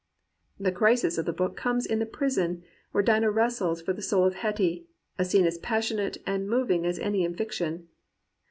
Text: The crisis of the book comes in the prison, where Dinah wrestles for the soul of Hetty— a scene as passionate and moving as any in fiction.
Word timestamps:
The 0.59 0.71
crisis 0.71 1.19
of 1.19 1.27
the 1.27 1.31
book 1.31 1.55
comes 1.55 1.85
in 1.85 1.99
the 1.99 2.07
prison, 2.07 2.63
where 2.91 3.03
Dinah 3.03 3.29
wrestles 3.29 3.83
for 3.83 3.93
the 3.93 4.01
soul 4.01 4.25
of 4.25 4.33
Hetty— 4.33 4.87
a 5.19 5.23
scene 5.23 5.45
as 5.45 5.59
passionate 5.59 6.17
and 6.25 6.49
moving 6.49 6.87
as 6.87 6.97
any 6.97 7.23
in 7.23 7.35
fiction. 7.35 7.87